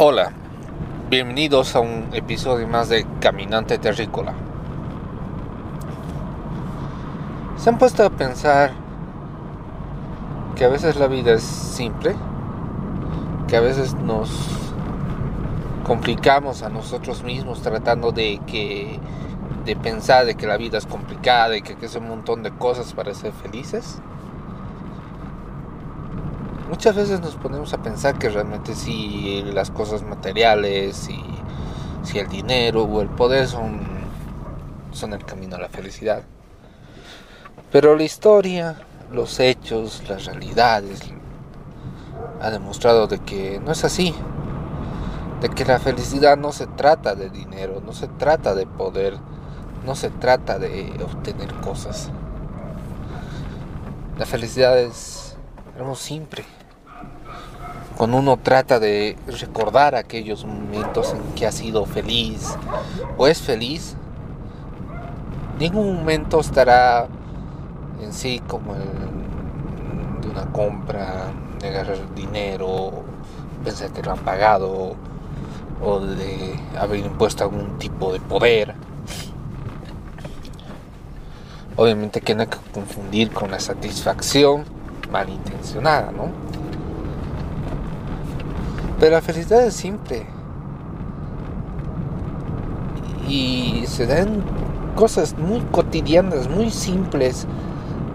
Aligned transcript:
Hola, 0.00 0.30
bienvenidos 1.10 1.74
a 1.74 1.80
un 1.80 2.10
episodio 2.12 2.68
más 2.68 2.88
de 2.88 3.04
Caminante 3.18 3.78
Terrícola. 3.78 4.32
¿Se 7.56 7.68
han 7.68 7.78
puesto 7.78 8.04
a 8.04 8.10
pensar 8.10 8.70
que 10.54 10.64
a 10.64 10.68
veces 10.68 10.94
la 10.94 11.08
vida 11.08 11.32
es 11.32 11.42
simple? 11.42 12.14
Que 13.48 13.56
a 13.56 13.60
veces 13.60 13.94
nos 13.94 14.30
complicamos 15.82 16.62
a 16.62 16.68
nosotros 16.68 17.24
mismos 17.24 17.60
tratando 17.62 18.12
de 18.12 18.40
que 18.46 19.00
de 19.64 19.74
pensar 19.74 20.26
de 20.26 20.36
que 20.36 20.46
la 20.46 20.58
vida 20.58 20.78
es 20.78 20.86
complicada 20.86 21.56
y 21.56 21.62
que, 21.62 21.74
que 21.74 21.86
es 21.86 21.96
un 21.96 22.06
montón 22.06 22.44
de 22.44 22.52
cosas 22.52 22.92
para 22.92 23.14
ser 23.14 23.32
felices? 23.32 24.00
Muchas 26.68 26.94
veces 26.94 27.20
nos 27.20 27.34
ponemos 27.36 27.72
a 27.72 27.82
pensar 27.82 28.18
que 28.18 28.28
realmente 28.28 28.74
si 28.74 29.42
las 29.52 29.70
cosas 29.70 30.02
materiales 30.02 31.08
y 31.08 31.20
si 32.02 32.18
el 32.18 32.28
dinero 32.28 32.84
o 32.84 33.00
el 33.00 33.08
poder 33.08 33.48
son, 33.48 33.80
son 34.92 35.12
el 35.14 35.24
camino 35.24 35.56
a 35.56 35.60
la 35.60 35.68
felicidad. 35.68 36.22
Pero 37.72 37.96
la 37.96 38.02
historia, 38.02 38.76
los 39.10 39.40
hechos, 39.40 40.02
las 40.08 40.26
realidades 40.26 41.00
ha 42.40 42.50
demostrado 42.50 43.06
de 43.06 43.18
que 43.18 43.60
no 43.60 43.72
es 43.72 43.84
así. 43.84 44.14
De 45.40 45.48
que 45.48 45.64
la 45.64 45.78
felicidad 45.78 46.36
no 46.36 46.52
se 46.52 46.66
trata 46.66 47.14
de 47.14 47.30
dinero, 47.30 47.80
no 47.84 47.92
se 47.92 48.08
trata 48.08 48.54
de 48.54 48.66
poder, 48.66 49.16
no 49.86 49.94
se 49.94 50.10
trata 50.10 50.58
de 50.58 50.92
obtener 51.04 51.54
cosas. 51.56 52.10
La 54.18 54.26
felicidad 54.26 54.78
es 54.78 55.36
algo 55.76 55.94
simple 55.94 56.44
cuando 57.98 58.18
uno 58.18 58.36
trata 58.36 58.78
de 58.78 59.16
recordar 59.26 59.96
aquellos 59.96 60.44
momentos 60.44 61.12
en 61.12 61.34
que 61.34 61.48
ha 61.48 61.52
sido 61.52 61.84
feliz 61.84 62.56
o 63.16 63.26
es 63.26 63.42
feliz, 63.42 63.96
ningún 65.58 65.96
momento 65.96 66.38
estará 66.38 67.08
en 68.00 68.12
sí 68.12 68.40
como 68.46 68.76
el 68.76 70.20
de 70.20 70.28
una 70.28 70.46
compra, 70.52 71.32
de 71.58 71.70
agarrar 71.70 72.14
dinero, 72.14 73.02
pensar 73.64 73.90
que 73.90 74.00
lo 74.04 74.12
han 74.12 74.20
pagado 74.20 74.94
o 75.82 75.98
de 75.98 76.54
haber 76.78 77.00
impuesto 77.00 77.42
algún 77.42 77.78
tipo 77.78 78.12
de 78.12 78.20
poder. 78.20 78.76
Obviamente 81.74 82.20
que 82.20 82.36
no 82.36 82.42
hay 82.42 82.48
que 82.48 82.58
confundir 82.72 83.32
con 83.32 83.50
la 83.50 83.58
satisfacción 83.58 84.64
malintencionada, 85.10 86.12
¿no? 86.12 86.47
Pero 88.98 89.12
la 89.12 89.22
felicidad 89.22 89.64
es 89.64 89.74
simple. 89.74 90.26
Y 93.28 93.84
se 93.86 94.06
dan 94.06 94.42
cosas 94.96 95.36
muy 95.38 95.60
cotidianas, 95.70 96.48
muy 96.48 96.70
simples, 96.70 97.46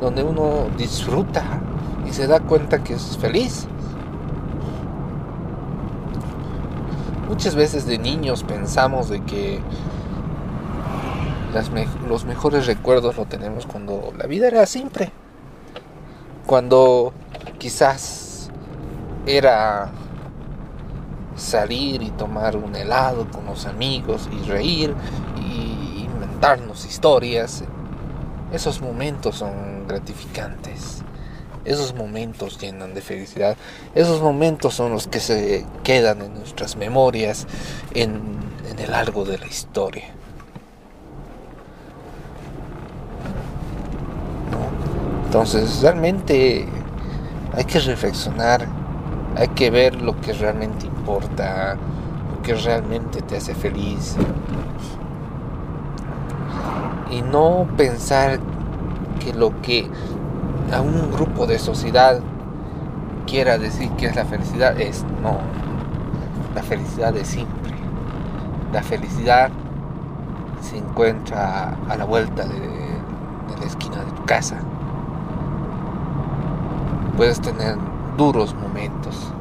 donde 0.00 0.22
uno 0.22 0.68
disfruta 0.78 1.44
y 2.08 2.12
se 2.12 2.26
da 2.26 2.40
cuenta 2.40 2.82
que 2.82 2.94
es 2.94 3.18
feliz. 3.18 3.66
Muchas 7.28 7.54
veces 7.54 7.86
de 7.86 7.98
niños 7.98 8.42
pensamos 8.42 9.08
de 9.08 9.22
que 9.22 9.60
los 12.08 12.24
mejores 12.24 12.66
recuerdos 12.66 13.16
lo 13.16 13.26
tenemos 13.26 13.66
cuando 13.66 14.12
la 14.16 14.26
vida 14.26 14.48
era 14.48 14.64
simple. 14.66 15.12
Cuando 16.46 17.12
quizás 17.58 18.50
era 19.26 19.90
salir 21.40 22.02
y 22.02 22.10
tomar 22.10 22.56
un 22.56 22.76
helado 22.76 23.28
con 23.30 23.46
los 23.46 23.66
amigos 23.66 24.28
y 24.32 24.48
reír 24.48 24.94
y 25.40 26.04
inventarnos 26.04 26.84
historias. 26.84 27.64
Esos 28.52 28.80
momentos 28.80 29.36
son 29.36 29.86
gratificantes. 29.88 31.02
Esos 31.64 31.94
momentos 31.94 32.58
llenan 32.58 32.94
de 32.94 33.02
felicidad. 33.02 33.56
Esos 33.94 34.20
momentos 34.20 34.74
son 34.74 34.92
los 34.92 35.06
que 35.06 35.20
se 35.20 35.66
quedan 35.84 36.22
en 36.22 36.34
nuestras 36.34 36.76
memorias 36.76 37.46
en, 37.94 38.38
en 38.68 38.78
el 38.78 38.90
largo 38.90 39.24
de 39.24 39.38
la 39.38 39.46
historia. 39.46 40.14
Entonces 45.26 45.80
realmente 45.80 46.66
hay 47.52 47.64
que 47.64 47.78
reflexionar, 47.78 48.66
hay 49.36 49.48
que 49.48 49.70
ver 49.70 50.00
lo 50.00 50.20
que 50.20 50.32
realmente 50.32 50.86
importa, 50.86 51.76
lo 52.34 52.42
que 52.42 52.54
realmente 52.54 53.22
te 53.22 53.36
hace 53.36 53.54
feliz. 53.54 54.16
Y 57.10 57.22
no 57.22 57.66
pensar 57.76 58.38
que 59.20 59.32
lo 59.32 59.60
que 59.62 59.88
a 60.72 60.80
un 60.80 61.10
grupo 61.10 61.46
de 61.46 61.58
sociedad 61.58 62.20
quiera 63.26 63.58
decir 63.58 63.90
que 63.92 64.06
es 64.06 64.16
la 64.16 64.24
felicidad 64.24 64.80
es 64.80 65.04
no. 65.22 65.38
La 66.54 66.62
felicidad 66.62 67.16
es 67.16 67.28
simple. 67.28 67.74
La 68.72 68.82
felicidad 68.82 69.50
se 70.60 70.78
encuentra 70.78 71.76
a 71.88 71.96
la 71.96 72.04
vuelta 72.04 72.44
de, 72.44 72.58
de 72.58 73.60
la 73.60 73.66
esquina 73.66 74.04
de 74.04 74.12
tu 74.12 74.24
casa. 74.24 74.56
Puedes 77.16 77.40
tener 77.40 77.76
duros 78.16 78.54
momentos, 78.54 79.32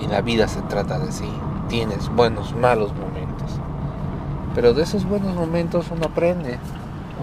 y 0.00 0.06
la 0.06 0.20
vida 0.20 0.48
se 0.48 0.62
trata 0.62 0.98
de 0.98 1.12
sí. 1.12 1.30
Tienes 1.68 2.08
buenos, 2.08 2.54
malos 2.56 2.92
momentos. 2.94 3.50
Pero 4.54 4.74
de 4.74 4.82
esos 4.82 5.04
buenos 5.04 5.34
momentos 5.34 5.86
uno 5.90 6.06
aprende. 6.06 6.58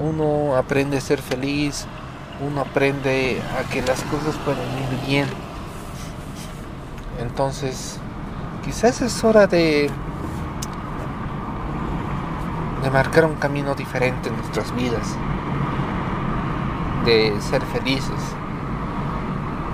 Uno 0.01 0.56
aprende 0.56 0.97
a 0.97 1.01
ser 1.01 1.19
feliz. 1.19 1.88
Uno 2.45 2.62
aprende 2.62 3.41
a 3.59 3.69
que 3.69 3.81
las 3.81 4.03
cosas 4.03 4.35
pueden 4.45 4.63
ir 4.63 5.07
bien. 5.07 5.28
Entonces, 7.19 8.00
quizás 8.63 9.01
es 9.01 9.24
hora 9.24 9.47
de 9.47 9.89
de 12.84 12.91
marcar 12.91 13.25
un 13.25 13.35
camino 13.35 13.75
diferente 13.75 14.29
en 14.29 14.38
nuestras 14.38 14.74
vidas, 14.75 15.18
de 17.06 17.34
ser 17.41 17.62
felices, 17.63 18.35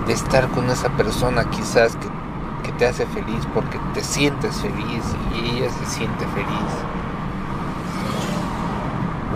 de 0.06 0.12
estar 0.12 0.48
con 0.48 0.68
esa 0.70 0.88
persona 0.90 1.44
quizás 1.50 1.96
que 1.96 2.08
que 2.64 2.72
te 2.72 2.86
hace 2.86 3.06
feliz 3.06 3.46
porque 3.52 3.78
te 3.92 4.02
sientes 4.02 4.56
feliz 4.56 5.04
y 5.34 5.58
ella 5.58 5.70
se 5.70 5.86
siente 5.86 6.26
feliz. 6.28 6.72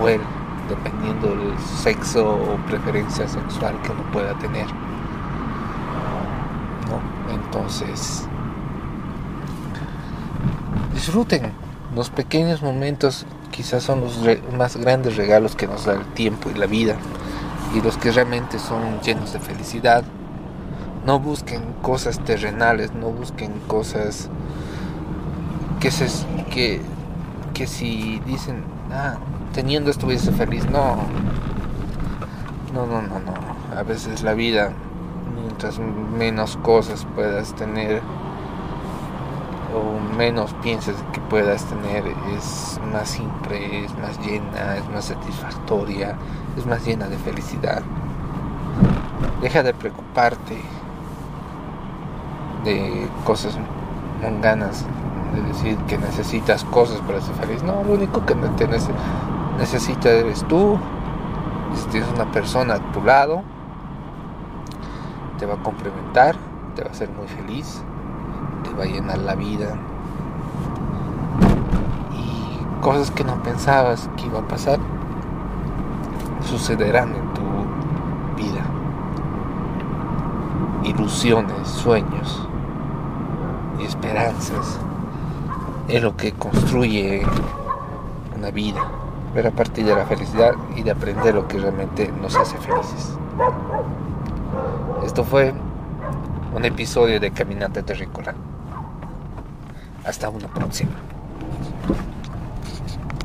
O 0.00 0.08
él, 0.08 0.20
dependiendo 0.68 1.28
del 1.28 1.58
sexo 1.58 2.34
o 2.34 2.56
preferencia 2.66 3.28
sexual 3.28 3.80
que 3.82 3.92
uno 3.92 4.02
pueda 4.12 4.36
tener. 4.38 4.66
¿No? 6.88 7.32
Entonces, 7.32 8.26
disfruten 10.94 11.52
los 11.94 12.10
pequeños 12.10 12.62
momentos, 12.62 13.26
quizás 13.50 13.82
son 13.82 14.00
los 14.00 14.20
más 14.56 14.76
grandes 14.76 15.16
regalos 15.16 15.54
que 15.54 15.66
nos 15.66 15.84
da 15.84 15.94
el 15.94 16.04
tiempo 16.14 16.48
y 16.50 16.58
la 16.58 16.66
vida 16.66 16.96
y 17.74 17.82
los 17.82 17.98
que 17.98 18.10
realmente 18.10 18.58
son 18.58 19.00
llenos 19.02 19.32
de 19.34 19.40
felicidad 19.40 20.04
no 21.06 21.18
busquen 21.18 21.62
cosas 21.82 22.18
terrenales, 22.20 22.92
no 22.94 23.10
busquen 23.10 23.52
cosas 23.66 24.28
que 25.80 25.90
se 25.90 26.06
que, 26.50 26.80
que 27.54 27.66
si 27.66 28.20
dicen, 28.26 28.64
ah, 28.92 29.16
teniendo 29.52 29.90
esto 29.90 30.06
hubiese 30.06 30.32
feliz, 30.32 30.68
no. 30.70 30.96
No, 32.74 32.86
no, 32.86 33.02
no, 33.02 33.18
no. 33.20 33.34
A 33.76 33.82
veces 33.82 34.22
la 34.22 34.34
vida, 34.34 34.72
mientras 35.40 35.78
menos 35.78 36.56
cosas 36.58 37.06
puedas 37.14 37.54
tener 37.54 38.02
o 39.74 40.16
menos 40.16 40.54
pienses 40.62 40.96
que 41.12 41.20
puedas 41.20 41.64
tener, 41.66 42.04
es 42.36 42.80
más 42.92 43.08
simple, 43.08 43.84
es 43.84 43.92
más 43.98 44.18
llena, 44.24 44.76
es 44.76 44.88
más 44.90 45.06
satisfactoria, 45.06 46.16
es 46.56 46.66
más 46.66 46.84
llena 46.84 47.06
de 47.06 47.16
felicidad. 47.18 47.82
Deja 49.40 49.62
de 49.62 49.74
preocuparte 49.74 50.60
de 52.64 53.08
cosas 53.24 53.58
ganas 54.42 54.84
de 55.34 55.42
decir 55.42 55.76
que 55.86 55.98
necesitas 55.98 56.64
cosas 56.64 57.00
para 57.02 57.20
ser 57.20 57.34
feliz. 57.36 57.62
No, 57.62 57.82
lo 57.84 57.94
único 57.94 58.24
que 58.24 58.34
te 58.34 58.68
necesitas 59.58 60.12
eres 60.12 60.44
tú. 60.44 60.78
Si 61.74 61.86
tienes 61.88 62.08
una 62.14 62.30
persona 62.30 62.74
a 62.74 62.92
tu 62.92 63.02
lado, 63.02 63.42
te 65.38 65.46
va 65.46 65.54
a 65.54 65.62
complementar, 65.62 66.36
te 66.74 66.82
va 66.82 66.88
a 66.88 66.92
hacer 66.92 67.10
muy 67.10 67.28
feliz, 67.28 67.82
te 68.64 68.74
va 68.74 68.84
a 68.84 68.86
llenar 68.86 69.18
la 69.18 69.34
vida. 69.34 69.76
Y 72.12 72.80
cosas 72.82 73.10
que 73.10 73.24
no 73.24 73.42
pensabas 73.42 74.08
que 74.16 74.26
iba 74.26 74.40
a 74.40 74.48
pasar, 74.48 74.78
sucederán 76.48 77.14
en 77.14 77.34
tu 77.34 77.42
vida. 78.42 78.62
Ilusiones, 80.84 81.68
sueños 81.68 82.47
y 83.78 83.84
esperanzas 83.84 84.78
es 85.88 86.02
lo 86.02 86.16
que 86.16 86.32
construye 86.32 87.22
una 88.36 88.50
vida. 88.50 88.80
Ver 89.34 89.46
a 89.46 89.50
partir 89.50 89.84
de 89.84 89.94
la 89.94 90.06
felicidad 90.06 90.52
y 90.76 90.82
de 90.82 90.90
aprender 90.90 91.34
lo 91.34 91.48
que 91.48 91.58
realmente 91.58 92.10
nos 92.20 92.36
hace 92.36 92.56
felices. 92.58 93.12
Esto 95.04 95.24
fue 95.24 95.52
un 96.54 96.64
episodio 96.64 97.20
de 97.20 97.30
Caminante 97.30 97.82
Terrícola. 97.82 98.34
Hasta 100.04 100.28
una 100.28 100.48
próxima. 100.48 100.92